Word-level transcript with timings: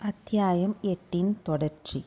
அத்தியாயம் 0.00 0.74
எட்டின் 0.82 1.36
தொடர்ச்சி 1.42 2.04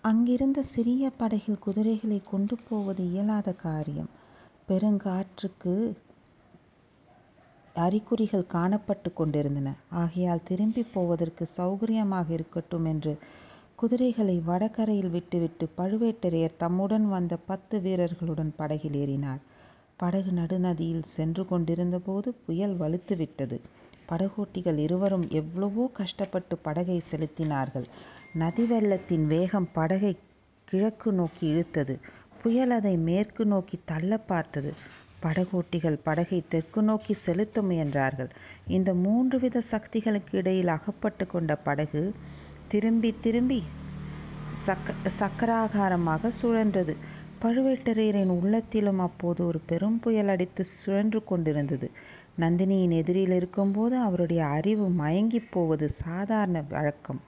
அங்கிருந்த 0.00 0.62
சிறிய 0.62 1.10
படகில் 1.10 1.58
குதிரைகளை 1.58 2.20
கொண்டு 2.24 2.56
போவது 2.68 3.10
இயலாத 3.10 3.52
காரியம். 3.52 4.08
பெருங்காற்றுக்கு 4.68 5.94
அறிகுறிகள் 7.74 8.46
காணப்பட்டு 8.52 9.12
கொண்டிருந்தன. 9.12 9.74
ஆகையால் 9.90 10.42
திரும்பி 10.42 10.82
போவதற்கு 10.82 11.46
சௌகரியமாக 11.56 12.30
இருக்கட்டும் 12.30 12.84
என்று 12.84 13.18
குதிரைகளை 13.76 14.38
வடகரையில் 14.38 15.10
விட்டுவிட்டு 15.10 15.68
பழுவேட்டரையர் 15.76 16.56
தம்முடன் 16.56 17.08
வந்த 17.08 17.36
பத்து 17.36 17.80
வீரர்களுடன் 17.80 18.52
படகில் 18.56 18.92
ஏறினார். 18.92 19.40
படகு 19.96 20.30
நடுநதியில் 20.30 21.02
சென்று 21.02 21.46
கொண்டிருந்தபோது 21.46 22.34
புயல் 22.46 22.78
வலுத்துவிட்டது. 22.80 23.60
படகோட்டிகள் 24.08 24.78
இருவரும் 24.78 25.26
எவ்வளவோ 25.32 25.84
கஷ்டப்பட்டு 25.92 26.54
படகைச் 26.64 27.08
செலுத்தினார்கள். 27.10 27.86
நதி 28.34 28.64
வெள்ளத்தின் 28.64 29.26
வேகம் 29.26 29.68
படகைக் 29.72 30.22
கிழக்கு 30.68 31.10
நோக்கி 31.12 31.44
இழுத்தது. 31.52 31.94
புயல் 32.42 32.70
அதை 32.70 32.94
மேற்கு 33.06 33.44
நோக்கித் 33.46 33.86
தள்ளப் 33.86 34.26
பார்த்தது. 34.26 34.70
படகோட்டிகள் 35.22 35.98
படகைத் 36.04 36.48
தெற்கு 36.48 36.82
நோக்கிச் 36.82 37.22
செலுத்த 37.24 37.62
முயன்றார்கள். 37.62 38.30
இந்த 38.68 38.90
மூன்று 39.04 39.38
வித 39.38 39.60
சக்திகளுக்கு 39.72 40.34
இடையில் 40.38 40.68
அகப்பட்டுக் 40.68 41.30
கொண்ட 41.30 41.52
படகு 41.60 42.02
திரும்பித் 42.70 43.22
திரும்பிச் 43.22 43.70
சக்கராகாரமாகச் 45.18 46.38
சுழன்றது. 46.40 46.94
பழுவேட்டரையரின் 47.42 48.32
உள்ளத்திலும் 48.36 48.98
அப்போது 48.98 49.46
ஒரு 49.46 49.58
பெரும் 49.66 49.98
புயல் 50.00 50.28
அடித்துச் 50.28 50.72
சுழன்று 50.74 51.20
கொண்டிருந்தது. 51.24 51.88
நந்தினியின் 52.38 52.90
எதிரில் 52.90 53.30
இருக்கும்போது 53.30 53.98
அவருடைய 53.98 54.44
அறிவு 54.46 54.86
மயங்கிப் 54.88 55.50
போவது 55.50 55.88
சாதாரண 55.88 56.64
வழக்கம். 56.68 57.20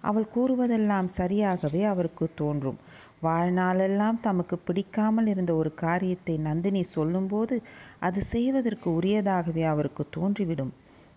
அவள் 0.00 0.26
கூறுவதெல்லாம் 0.34 1.08
சரியாகவே 1.18 1.82
அவருக்கு 1.82 2.26
தோன்றும். 2.34 2.78
வாழ்நாளெல்லாம் 3.22 4.18
தமக்கு 4.20 4.56
பிடிக்காமல் 4.58 5.26
இருந்த 5.26 5.54
ஒரு 5.54 5.74
காரியத்தை 5.74 6.34
நந்தினி 6.38 6.82
சொல்லும்போது 6.82 7.56
அது 7.98 8.22
செய்வதற்கு 8.22 8.90
உரியதாகவே 9.00 9.64
அவருக்கு 9.64 10.04
தோன்றிவிடும். 10.16 10.72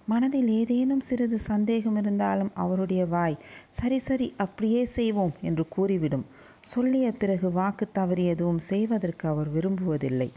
மனதில் 0.06 0.48
ஏதேனும் 0.48 1.00
சிறிது 1.00 1.40
சந்தேகம் 1.40 1.96
இருந்தாலும் 1.96 2.52
அவருடைய 2.56 3.06
வாய் 3.06 3.38
சரி 3.70 4.00
சரி 4.00 4.34
அப்படியே 4.38 4.86
செய்வோம் 4.86 5.34
என்று 5.42 5.66
கூறிவிடும். 5.68 6.26
சொல்லிய 6.66 7.12
பிறகு 7.12 7.52
வாக்கு 7.52 7.88
தவறி 7.92 8.26
எதுவும் 8.26 8.62
செய்வதற்கு 8.70 9.28
அவர் 9.28 9.50
விரும்புவதில்லை. 9.54 10.30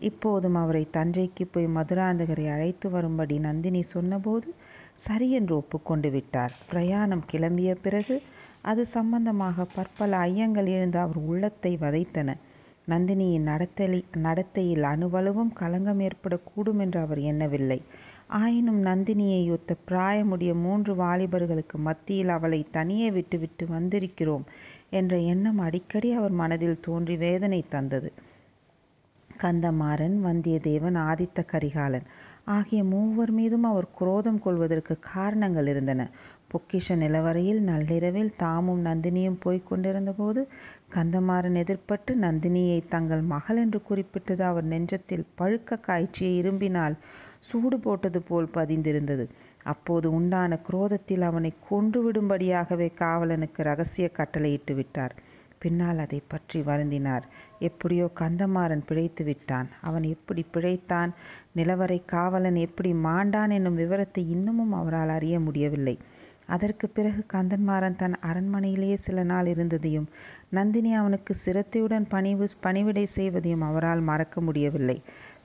இப்போதும் 0.00 0.54
அவரை 0.54 0.82
தஞ்சைக்குப் 0.90 1.52
போய் 1.52 1.66
மதுராந்தகரை 1.68 2.44
அழைத்து 2.48 2.90
வரும்படி 2.90 3.38
நந்தினி 3.38 3.82
சொன்னபோது 3.84 4.48
சரியென்று 4.96 5.54
ஒப்புக்கொண்டு 5.56 6.10
விட்டார் 6.10 6.54
பிரயாணம் 6.70 7.24
கிளம்பிய 7.32 7.72
பிறகு 7.82 8.16
அது 8.62 8.82
சம்பந்தமாக 8.88 9.66
பற்பல 9.74 10.18
ஐயங்கள் 10.26 10.68
எழுந்து 10.68 10.98
அவர் 10.98 11.20
உள்ளத்தை 11.24 11.72
வதைத்தன. 11.76 12.30
நந்தினியின் 12.88 13.48
நடத்தையில் 14.22 14.84
அணுவளவும் 14.84 15.52
களங்கம் 15.52 16.00
ஏற்படக்கூடும் 16.00 16.80
என்று 16.80 16.98
அவர் 17.00 17.20
எண்ணவில்லை. 17.22 17.80
ஆயினும் 18.36 18.80
நந்தினியை 18.84 19.42
ஒத்த 19.50 19.76
பிராயமுடைய 19.88 20.52
மூன்று 20.56 20.94
வாலிபர்களுக்கு 20.94 21.76
மத்தியில் 21.80 22.28
அவளை 22.28 22.60
தனியே 22.70 23.10
விட்டுவிட்டு 23.10 23.66
வந்திருக்கிறோம் 23.66 24.46
என்ற 24.90 25.14
எண்ணம் 25.32 25.58
அடிக்கடி 25.58 26.10
அவர் 26.12 26.34
மனதில் 26.34 26.80
தோன்றி 26.80 27.16
வேதனை 27.16 27.60
தந்தது. 27.68 28.10
கந்தமாறன் 29.42 30.16
வந்தியத்தேவன் 30.24 30.98
ஆதித்த 31.02 31.44
கரிகாலன் 31.44 32.06
ஆகிய 32.44 32.84
மூவர் 32.84 33.30
மீதும் 33.30 33.62
அவர் 33.62 33.90
குரோதம் 33.98 34.38
கொள்வதற்கு 34.38 34.98
காரணங்கள் 35.12 35.66
இருந்தன. 35.66 36.10
பொக்கிஷ 36.50 36.96
நிலவறையில் 36.96 37.60
நள்ளிரவில் 37.60 38.36
தாமும் 38.36 38.84
நந்தினியும் 38.84 39.40
போய்க் 39.40 39.66
கொண்டிருந்தபோது 39.66 40.48
கந்தமாறன் 40.94 41.54
எதிர்ப்பட்டு 41.54 42.14
நந்தினியை 42.14 42.88
தங்கள் 42.88 43.20
மகள் 43.20 43.56
என்று 43.56 43.82
குறிப்பிட்டது 43.82 44.44
அவர் 44.44 44.68
நெஞ்சத்தில் 44.68 45.26
பழுக்க 45.38 45.80
காய்ச்சிய 45.80 46.42
இரும்பினால் 46.42 46.96
சூடு 47.38 47.78
போட்டது 47.78 48.22
போல் 48.22 48.50
பதிந்திருந்தது. 48.54 49.26
அப்போது 49.64 50.12
உண்டான 50.12 50.58
குரோதத்தில் 50.58 51.22
அவனைக் 51.22 51.62
கொன்று 51.68 51.98
விடும்படியாகவே 52.02 52.92
காவலனுக்கு 52.98 53.62
ரகசிய 53.62 54.08
கட்டளையிட்டு 54.08 54.74
விட்டார். 54.74 55.14
பின்னால் 55.58 55.98
அதைப் 55.98 56.28
பற்றி 56.28 56.60
வருந்தினார். 56.60 57.24
எப்படியோ 57.60 58.10
கந்தமாறன் 58.20 58.84
பிழைத்து 58.86 59.24
விட்டான். 59.24 59.68
அவன் 59.80 60.02
எப்படிப் 60.06 60.52
பிழைத்தான் 60.52 61.10
நிலவறைக் 61.56 62.04
காவலன் 62.06 62.58
எப்படி 62.58 62.92
மாண்டான் 63.04 63.52
என்னும் 63.52 63.74
விவரத்தை 63.74 64.30
இன்னமும் 64.30 64.72
அவரால் 64.72 65.08
அறிய 65.08 65.40
முடியவில்லை. 65.40 65.96
அதற்குப் 66.46 66.94
பிறகு 66.94 67.24
கந்தமாறன் 67.32 67.96
தன் 67.96 68.16
அரண்மனையிலேயே 68.22 68.94
சில 68.98 69.22
நாள் 69.22 69.46
இருந்ததையும் 69.46 70.06
நந்தினி 70.50 70.94
அவனுக்குச் 70.94 71.42
சிரத்தையுடன் 71.44 72.06
பணிவிடை 72.60 73.06
செய்வதையும் 73.16 73.60
அவரால் 73.62 74.00
மறக்க 74.02 74.40
முடியவில்லை. 74.40 74.96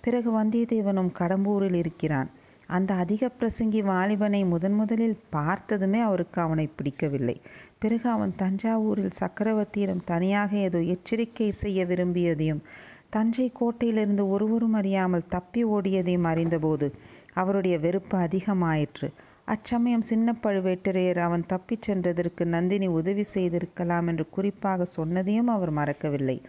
பிறகு 0.02 0.30
வந்தியத்தேவனும் 0.34 1.12
கடம்பூரில் 1.20 1.74
இருக்கிறான். 1.76 2.30
அந்த 2.70 2.94
அதிக 2.94 3.30
பிரசங்கி 3.40 3.82
வாலிபனை 3.84 4.46
முதன் 4.46 4.74
முதலில் 4.74 5.18
பார்த்ததுமே 5.30 6.00
அவருக்கு 6.00 6.42
அவனை 6.42 6.70
பிடிக்கவில்லை. 6.76 7.42
பிறகு 7.80 8.10
அவன் 8.10 8.34
தஞ்சாவூரில் 8.38 9.18
சக்கரவர்த்தியிடம் 9.20 10.04
தனியாக 10.06 10.58
ஏதோ 10.58 10.82
எச்சரிக்கை 10.82 11.52
செய்ய 11.52 11.86
விரும்பியதையும் 11.86 12.62
தஞ்சை 13.10 13.52
கோட்டையிலிருந்து 13.60 14.30
ஒருவரும் 14.30 14.74
அறியாமல் 14.74 15.28
தப்பி 15.28 15.66
ஓடியதையும் 15.66 16.24
அறிந்தபோது 16.24 16.94
அவருடைய 17.34 17.80
வெறுப்பு 17.80 18.18
அதிகமாயிற்று. 18.18 19.10
அச்சமயம் 19.46 20.02
சின்ன 20.02 20.36
பழுவேட்டரையர் 20.44 21.20
அவன் 21.20 21.46
தப்பிச் 21.46 21.92
சென்றதற்கு 21.92 22.46
நந்தினி 22.46 22.88
உதவி 22.88 23.24
செய்திருக்கலாம் 23.24 24.08
என்று 24.08 24.30
குறிப்பாக 24.30 24.86
சொன்னதையும் 24.98 25.48
அவர் 25.48 25.72
மறக்கவில்லை. 25.72 26.42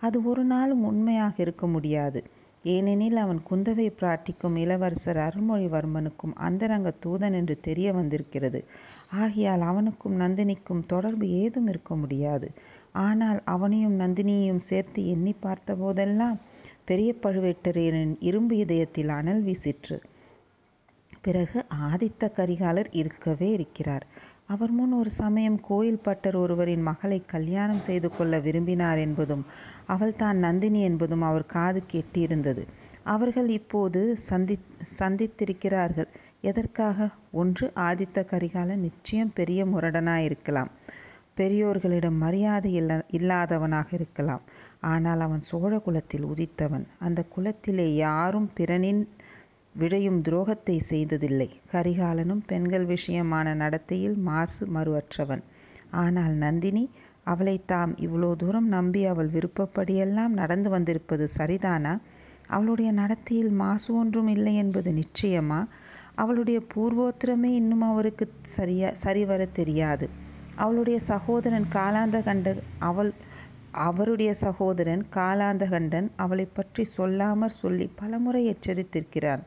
அது 0.00 0.24
ஒரு 0.24 0.44
நாளும் 0.44 0.84
உண்மையாக 0.84 1.34
இருக்க 1.36 1.66
முடியாது. 1.66 2.22
ஏனெனில் 2.64 3.16
அவன் 3.16 3.42
குந்தவை 3.50 3.92
பிராட்டிக்கும் 4.00 4.56
இளவரசர் 4.56 5.16
அருள்மொழிவர்மனுக்கும் 5.16 6.32
அந்தரங்க 6.34 6.94
தூதன் 7.06 7.34
என்று 7.34 7.60
தெரிய 7.60 7.92
வந்திருக்கிறது. 7.92 8.64
ஆகையால் 9.10 9.60
அவனுக்கும் 9.60 10.20
நந்தினிக்கும் 10.20 10.86
தொடர்பு 10.86 11.28
ஏதும் 11.28 11.66
இருக்க 11.66 11.96
முடியாது. 11.96 12.50
ஆனால் 12.92 13.42
அவனையும் 13.44 14.00
நந்தினியையும் 14.00 14.56
சேர்த்து 14.56 15.08
எண்ணிப் 15.08 15.42
பார்த்தபோதெல்லாம் 15.42 16.38
பெரிய 16.84 17.14
பழுவேட்டரையரின் 17.22 18.16
இரும்பு 18.20 18.56
இதயத்தில் 18.56 19.08
அனல் 19.08 19.44
வீசிற்று. 19.44 20.00
பிறகு 21.20 21.64
ஆதித்த 21.80 22.30
கரிகாலர் 22.32 22.86
இருக்கவே 22.92 23.50
இருக்கிறார். 23.50 24.06
அவர் 24.48 24.70
முன் 24.70 24.92
ஒரு 24.92 25.10
சமயம் 25.12 25.58
கோயில் 25.60 26.02
பட்டர் 26.02 26.36
ஒருவரின் 26.36 26.82
மகளை 26.82 27.18
கல்யாணம் 27.26 27.80
செய்து 27.80 28.08
கொள்ள 28.10 28.38
விரும்பினார் 28.38 28.98
என்பதும் 28.98 29.44
அவள் 29.86 30.14
தான் 30.16 30.38
நந்தினி 30.38 30.80
என்பதும் 30.80 31.22
அவர் 31.22 31.46
காதுக்கு 31.46 31.94
எட்டியிருந்தது. 32.02 32.62
அவர்கள் 33.04 33.48
இப்போது 33.50 34.00
சந்தித்திருக்கிறார்கள். 34.98 36.10
எதற்காக? 36.42 37.08
ஒன்று 37.32 37.66
ஆதித்த 37.80 38.24
கரிகால 38.32 38.76
நிச்சயம் 38.76 39.32
பெரிய 39.32 39.64
முரடனாயிருக்கலாம். 39.66 40.70
பெரியோர்களிடம் 41.36 42.18
மரியாதை 42.18 42.70
இல்லாதவனாக 43.18 43.88
இருக்கலாம். 43.92 44.42
ஆனால் 44.84 45.20
அவன் 45.20 45.42
சோழ 45.42 45.72
குலத்தில் 45.78 46.26
உதித்தவன். 46.26 46.86
அந்த 46.98 47.20
குலத்திலே 47.34 47.88
யாரும் 47.96 48.48
பிறனின் 48.58 49.02
விழையும் 49.74 50.20
துரோகத்தை 50.22 50.78
செய்ததில்லை. 50.90 51.48
கரிகாலனும் 51.72 52.42
பெண்கள் 52.46 52.86
விஷயமான 52.86 53.54
நடத்தையில் 53.54 54.16
மாசு 54.20 54.66
மறுவற்றவன் 54.66 55.42
ஆனால் 56.00 56.32
நந்தினி? 56.36 56.84
அவளைத் 57.24 57.66
தாம் 57.66 57.96
இவ்வளோ 57.98 58.36
தூரம் 58.36 58.68
நம்பி 58.68 59.04
அவள் 59.04 59.28
விருப்பப்படியெல்லாம் 59.28 60.32
நடந்து 60.32 60.70
வந்திருப்பது 60.70 61.28
சரிதானா? 61.36 61.94
அவளுடைய 62.48 62.92
நடத்தையில் 62.92 63.52
மாசு 63.54 63.94
ஒன்றும் 63.94 64.28
இல்லை 64.28 64.54
என்பது 64.56 64.92
நிச்சயமா? 64.92 65.60
அவளுடைய 66.14 66.60
பூர்வோத்திரமே 66.74 67.50
இன்னும் 67.54 67.80
அவருக்குச் 67.82 68.36
சரிவரத் 69.04 69.54
தெரியாது. 69.54 70.06
அவளுடைய 70.56 70.98
சகோதரன் 71.02 71.66
காலாந்தகண்டன் 71.74 72.60
அவருடைய 73.72 74.34
சகோதரன் 74.34 75.06
காலாந்தகண்டன் 75.14 76.08
அவளைப் 76.16 76.54
பற்றி 76.54 76.86
சொல்லாமற் 76.96 77.46
சொல்லி 77.46 77.86
பலமுறை 77.86 78.54
எச்சரித்திருக்கிறான். 78.54 79.40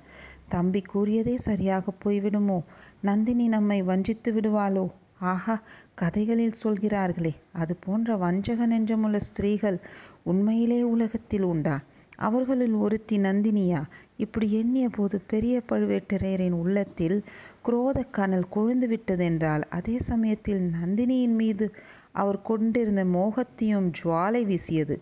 தம்பி 0.50 0.81
கூறியதே 0.81 1.38
சரியாகப் 1.38 2.10
போய்விடுமோ? 2.10 2.62
நந்தினி 3.01 3.48
நம்மை 3.48 3.81
வஞ்சித்து 3.81 4.33
விடுவாளோ? 4.33 4.89
ஆகா 5.19 5.62
கதைகளில் 5.95 6.51
சொல்கிறார்களே 6.51 7.33
அது 7.54 7.75
போன்ற 7.75 8.16
வஞ்சக 8.16 8.68
நெஞ்சமுள்ள 8.68 9.18
ஸ்திரீகள் 9.18 9.80
உண்மையிலே 10.24 10.83
உலகத்தில் 10.83 11.42
உண்டா? 11.42 11.80
அவர்களுள் 12.16 12.74
ஒருத்தி 12.74 13.18
நந்தினியா? 13.18 13.83
இப்படி 14.18 14.48
எண்ணியபோது 14.56 15.19
பெரிய 15.27 15.62
பழுவேட்டரையரின் 15.72 16.51
உள்ளத்தில் 16.51 17.24
குரோதக் 17.66 18.13
கனல் 18.13 18.45
கொழுந்து 18.56 18.88
விட்டதென்றால் 18.88 19.63
அதே 19.69 19.98
சமயத்தில் 20.00 20.72
நந்தினியின் 20.83 21.36
மீது 21.36 21.75
அவர் 22.15 22.39
கொண்டிருந்த 22.41 23.03
மோகத்தையும் 23.15 23.88
ஜுவாலை 23.97 24.41
வீசியது. 24.45 24.95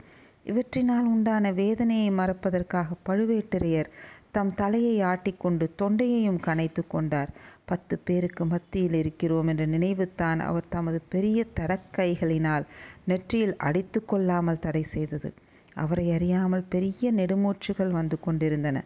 இவற்றினால் 0.44 1.07
உண்டான 1.13 1.51
வேதனையை 1.51 2.10
மறப்பதற்காக 2.12 2.98
பழுவேட்டரையர் 3.10 3.89
தம் 4.31 4.51
தலையை 4.56 4.95
ஆட்டிக்கொண்டு 5.04 5.65
தொண்டையையும் 5.81 6.39
கனைத்து 6.45 6.81
கொண்டார். 6.88 7.31
பத்து 7.65 7.95
பேருக்கு 8.00 8.44
மத்தியில் 8.45 8.94
இருக்கிறோம் 8.94 9.48
என்ற 9.48 9.65
நினைவுதான் 9.65 10.39
அவர் 10.39 10.68
தமது 10.69 11.00
பெரிய 11.10 11.39
தடக்கைகளினால் 11.60 12.65
நெற்றியில் 13.06 13.56
அடித்து 13.68 14.00
கொள்ளாமல் 14.06 14.60
தடை 14.60 14.83
செய்தது. 14.94 15.30
அவரை 15.75 16.07
அறியாமல் 16.12 16.65
பெரிய 16.69 17.12
நெடுமூச்சுகள் 17.12 17.92
வந்து 17.92 18.18
கொண்டிருந்தன. 18.19 18.77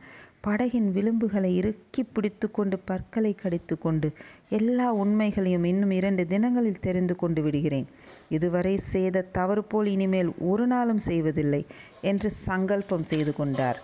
படகின் 0.48 0.90
விளிம்புகளை 0.96 1.50
இறுக்கி 1.54 2.02
பிடித்து 2.04 2.48
கொண்டு 2.52 2.78
பற்களை 2.80 3.32
கடித்து 3.34 3.76
கொண்டு 3.78 4.10
எல்லா 4.50 4.88
உண்மைகளையும் 4.94 5.64
இன்னும் 5.64 5.92
இரண்டு 5.92 6.24
தினங்களில் 6.28 6.80
தெரிந்து 6.80 7.16
கொண்டு 7.16 7.42
விடுகிறேன். 7.42 7.88
இதுவரை 8.30 8.78
செய்த 8.86 9.26
தவறு 9.32 9.64
போல் 9.64 9.88
இனிமேல் 9.88 10.32
ஒரு 10.42 10.68
நாளும் 10.68 11.02
செய்வதில்லை 11.08 11.62
என்று 12.02 12.30
சங்கல்பம் 12.46 13.04
செய்து 13.04 13.34
கொண்டார். 13.36 13.80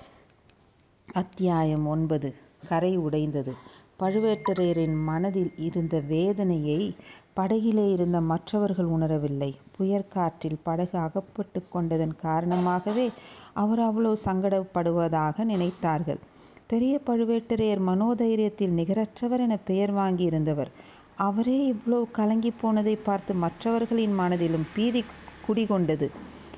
அத்தியாயம் 1.08 1.86
ஒன்பது 1.86 2.30
கரை 2.70 2.94
உடைந்தது. 2.98 3.54
பழுவேட்டரையரின் 4.00 4.96
மனதில் 5.04 5.52
இருந்த 5.58 5.96
வேதனையை 6.08 6.80
படகிலே 7.36 7.86
இருந்த 7.92 8.18
மற்றவர்கள் 8.22 8.90
உணரவில்லை. 8.96 9.52
புயற்காற்றில் 9.78 10.64
படகு 10.64 10.98
அகப்பட்டு 10.98 11.60
கொண்டதன் 11.70 12.16
காரணமாகவே 12.18 13.08
அவர் 13.54 13.80
அவ்வளவு 13.80 14.18
சங்கடப்படுவதாக 14.26 15.46
நினைத்தார்கள். 15.52 16.22
பெரிய 16.68 16.94
பழுவேட்டரையர் 17.08 17.82
மனோதைரியத்தில் 17.88 18.76
நிகரற்றவர் 18.80 19.40
என 19.40 19.56
பெயர் 19.66 19.94
வாங்கியிருந்தவர். 19.96 20.72
அவரே 21.18 21.74
இவ்வளோ 21.74 22.04
கலங்கிப் 22.12 22.60
போனதைப் 22.62 23.04
பார்த்து 23.04 23.34
மற்றவர்களின் 23.34 24.14
மனதிலும் 24.14 24.68
பீதி 24.74 25.04
குடிகொண்டது. 25.48 26.08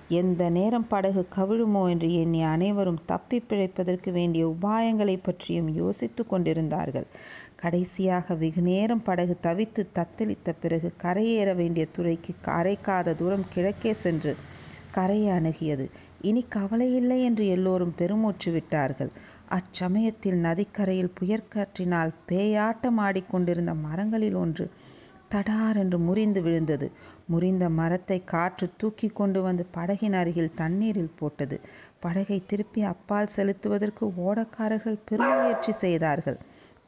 எந்த 0.10 0.50
நேரம் 0.50 0.88
படகு 0.88 1.28
கவிழுமோ 1.36 1.90
என்று 1.90 2.13
எண்ணி 2.13 2.44
அனைவரும் 2.44 3.00
தப்பி 3.06 3.44
பிழைப்பதற்கு 3.50 4.12
வேண்டிய 4.12 4.48
உபாயங்களைப் 4.48 5.24
பற்றியும் 5.24 5.69
யோசித்துக் 5.69 6.30
கொண்டிருந்தார்கள். 6.30 7.07
கடைசியாக 7.56 8.36
வெகுநேரம் 8.36 9.04
படகு 9.04 9.38
தவித்து 9.44 9.90
தத்தளித்த 9.96 10.54
பிறகு 10.60 10.94
கரையேற 11.04 11.56
வேண்டிய 11.56 11.86
துறைக்கு 11.92 12.34
அரைக்காத 12.50 13.16
தூரம் 13.16 13.46
கிழக்கே 13.50 13.94
சென்று 13.94 14.34
கரையை 14.92 15.38
அணுகியது. 15.38 15.86
இனி 16.22 16.46
கவலையில்லை 16.56 17.24
என்று 17.24 17.48
எல்லோரும் 17.48 17.96
பெருமூச்சு 17.96 18.52
விட்டார்கள். 18.52 19.12
அச்சமயத்தில் 19.50 20.39
நதிக்கரையில் 20.39 21.15
புயற்காற்றினால் 21.19 22.12
பேயாட்டம் 22.30 22.97
ஆடிக் 22.97 23.30
கொண்டிருந்த 23.30 23.74
மரங்களில் 23.74 24.33
ஒன்று 24.33 24.65
தடார் 25.31 25.77
என்று 25.77 25.97
முறிந்து 26.00 26.42
விழுந்தது. 26.42 26.92
முறிந்த 27.27 27.69
மரத்தை 27.69 28.24
காற்று 28.24 28.69
தூக்கி 28.77 29.07
கொண்டு 29.07 29.42
வந்து 29.42 29.65
படகின் 29.77 30.13
அருகில் 30.13 30.56
தண்ணீரில் 30.56 31.15
போட்டது. 31.15 31.57
படகை 32.00 32.44
திருப்பி 32.47 32.81
அப்பால் 32.83 33.33
செலுத்துவதற்கு 33.36 34.06
ஓடக்காரர்கள் 34.25 35.03
பெருமுயற்சி 35.06 35.71
செய்தார்கள். 35.71 36.38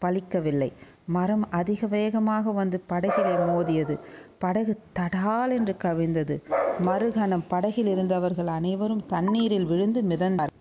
பலிக்கவில்லை. 0.01 0.69
மரம் 1.07 1.49
அதிக 1.51 1.87
வேகமாக 1.87 2.51
வந்து 2.51 2.83
படகிலே 2.89 3.35
மோதியது. 3.47 3.95
படகு 4.39 4.77
தடால் 4.99 5.49
என்று 5.49 5.75
கவிழ்ந்தது. 5.77 6.35
மறுகணம் 6.83 7.45
படகில் 7.47 7.87
இருந்தவர்கள் 7.87 8.47
அனைவரும் 8.47 9.05
தண்ணீரில் 9.05 9.65
விழுந்து 9.65 10.01
மிதந்தார் 10.01 10.53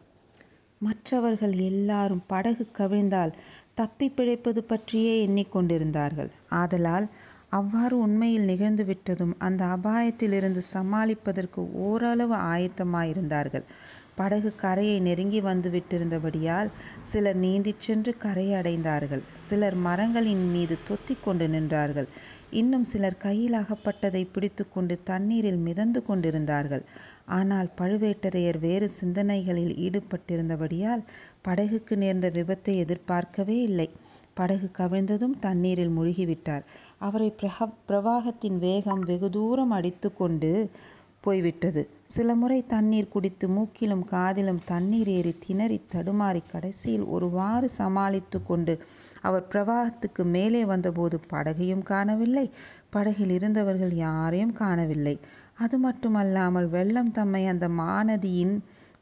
மற்றவர்கள் 0.78 1.52
எல்லாரும் 1.52 2.23
படகு 2.26 2.69
கவிழ்ந்தால் 2.78 3.32
தப்பிப் 3.75 4.17
பிழைப்பது 4.17 4.62
பற்றியே 4.62 5.23
எண்ணிக் 5.23 5.52
கொண்டிருந்தார்கள். 5.52 6.31
ஆதலால் 6.49 7.06
அவ்வாறு 7.49 7.99
உண்மையில் 7.99 8.44
நிகழ்ந்து 8.44 8.84
விட்டதும் 8.84 9.34
அந்த 9.38 9.64
அபாயத்திலிருந்து 9.64 10.62
சமாளிப்பதற்கு 10.75 11.73
ஓரளவு 11.73 12.34
ஆயத்தமாயிருந்தார்கள். 12.34 13.64
படகு 14.16 14.50
கரையை 14.56 14.98
நெருங்கி 15.00 15.40
வந்து 15.40 15.68
விட்டிருந்தபடியால் 15.70 16.68
சிலர் 17.02 17.38
நீந்திச் 17.40 17.84
சென்று 17.86 18.12
கரையை 18.16 18.54
அடைந்தார்கள். 18.60 19.22
சிலர் 19.48 19.76
மரங்களின் 19.86 20.44
மீது 20.54 20.76
தொத்திக் 20.88 21.24
கொண்டு 21.24 21.46
நின்றார்கள். 21.48 22.08
இன்னும் 22.52 22.86
சிலர் 22.92 23.18
கையில் 23.18 23.56
அகப்பட்டதை 23.60 24.22
பிடித்துக்கொண்டு 24.34 24.96
தண்ணீரில் 25.04 25.60
மிதந்து 25.66 26.02
கொண்டிருந்தார்கள். 26.04 26.84
ஆனால் 27.38 27.70
பழுவேட்டரையர் 27.80 28.60
வேறு 28.66 28.88
சிந்தனைகளில் 29.00 29.74
ஈடுபட்டிருந்தபடியால் 29.86 31.04
படகுக்கு 31.48 31.96
நேர்ந்த 31.96 32.28
விபத்தை 32.38 32.74
எதிர்பார்க்கவே 32.84 33.58
இல்லை. 33.62 33.88
படகு 34.34 34.69
கவிழ்ந்ததும் 34.78 35.36
தண்ணீரில் 35.40 35.94
முழுகிவிட்டார். 35.98 36.64
பிரக 37.38 37.56
பிரவாகத்தின் 37.88 38.58
வேகம் 38.58 39.02
வெகு 39.10 39.28
தூரம் 39.30 39.72
அடித்து 39.76 40.08
கொண்டு 40.14 40.50
போய்விட்டது. 41.26 41.82
சிலமுறை 42.17 42.58
தண்ணீர் 42.67 43.08
குடித்து 43.08 43.46
மூக்கிலும் 43.49 44.05
காதிலும் 44.05 44.61
தண்ணீர் 44.64 45.08
ஏறி 45.08 45.32
திணறித் 45.46 45.90
தடுமாறி 45.94 46.43
கடைசியில் 46.52 47.06
ஒருவாறு 47.06 47.69
சமாளித்துக் 47.78 48.49
கொண்டு 48.49 48.75
அவர் 49.23 49.49
பிரவாகத்துக்கு 49.52 50.25
மேலே 50.26 50.64
வந்தபோது 50.64 51.17
படகையும் 51.31 51.82
காணவில்லை 51.82 52.46
படகில் 52.90 53.31
இருந்தவர்கள் 53.31 53.94
யாரையும் 54.05 54.52
காணவில்லை. 54.52 55.17
அதுமட்டுமல்லாமல் 55.61 56.69
வெள்ளம் 56.69 57.12
தம்மை 57.12 57.46
அந்த 57.46 57.69
மாநதியின் 57.79 58.56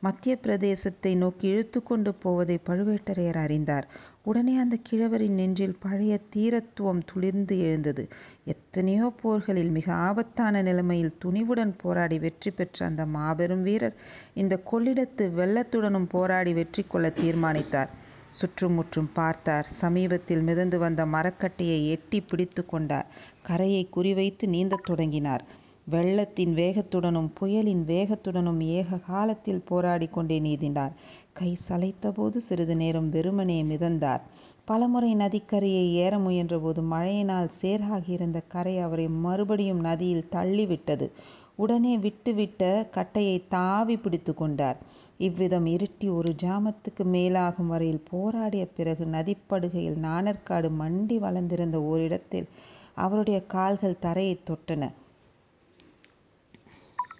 மத்திய 0.04 0.32
பிரதேசத்தை 0.42 1.10
நோக்கி 1.16 1.46
இழுத்து 1.48 1.80
கொண்டு 1.82 2.10
போவதை 2.14 2.56
பழுவேட்டரையர் 2.66 3.38
அறிந்தார். 3.42 3.86
உடனே 4.22 4.54
அந்த 4.58 4.76
கிழவரின் 4.88 5.38
நெஞ்சில் 5.40 5.76
பழைய 5.80 6.14
தீரத்துவம் 6.34 7.02
துளிர்ந்து 7.10 7.56
எழுந்தது. 7.58 8.04
எத்தனையோ 8.44 9.08
போர்களில் 9.22 9.70
மிக 9.70 9.88
ஆபத்தான 10.08 10.62
நிலைமையில் 10.62 11.16
துணிவுடன் 11.24 11.74
போராடி 11.82 12.18
வெற்றி 12.18 12.50
பெற்ற 12.50 12.86
அந்த 12.86 13.04
மாபெரும் 13.16 13.62
வீரர் 13.62 13.96
இந்த 14.34 14.56
கொள்ளிடத்து 14.70 15.26
வெள்ளத்துடனும் 15.40 16.08
போராடி 16.08 16.54
வெற்றி 16.54 16.84
கொள்ள 16.84 17.08
தீர்மானித்தார். 17.20 17.92
சுற்றுமுற்றும் 18.30 19.10
பார்த்தார். 19.12 19.66
சமீபத்தில் 19.80 20.42
மிதந்து 20.42 20.78
வந்த 20.78 21.02
மரக்கட்டையை 21.06 21.80
எட்டி 21.88 22.20
பிடித்து 22.20 22.62
கொண்டார். 22.66 23.10
கரையை 23.42 23.84
குறிவைத்து 23.96 24.46
நீந்தத் 24.46 24.86
தொடங்கினார். 24.88 25.44
வெள்ளத்தின் 25.90 26.54
வேகத்துடனும் 26.54 27.28
புயலின் 27.34 27.84
வேகத்துடனும் 27.84 28.60
ஏக 28.60 28.96
காலத்தில் 28.98 29.62
போராடிக் 29.70 30.10
கொண்டே 30.10 30.40
நீந்தினார். 30.40 30.92
கை 31.32 31.56
சளைத்தபோது 31.68 32.36
சிறிது 32.36 32.76
நேரம் 32.76 33.08
வெறுமனே 33.08 33.62
மிதந்தார். 33.62 34.20
பலமுறை 34.64 35.16
நதிக்கரையை 35.16 35.84
ஏற 35.94 36.16
முயன்றபோது 36.18 36.82
மழையினால் 36.82 37.50
சேறாகியிருந்த 37.62 38.40
கரை 38.48 38.78
அவரை 38.78 39.08
மறுபடியும் 39.08 39.80
நதியில் 39.80 40.28
தள்ளிவிட்டது. 40.32 41.10
உடனே 41.56 41.98
விட்டுவிட்ட 41.98 42.62
கட்டையைத் 42.90 43.48
தாவிப் 43.50 44.02
பிடித்துக் 44.02 44.36
கொண்டார். 44.36 44.78
இவ்விதம் 45.18 45.66
இருட்டி 45.66 46.12
ஒரு 46.12 46.34
ஜாமத்துக்கு 46.42 47.04
மேலாகும் 47.12 47.66
வரையில் 47.66 48.02
போராடிய 48.10 48.66
பிறகு 48.66 49.04
நதிப்படுகையில் 49.04 50.00
நாணற்காடு 50.02 50.70
மண்டி 50.80 51.18
வளர்ந்திருந்த 51.18 51.82
ஓரிடத்தில் 51.82 52.48
அவருடைய 52.94 53.46
கால்கள் 53.46 54.02
தரையைத் 54.02 54.46
தொட்டன. 54.50 54.82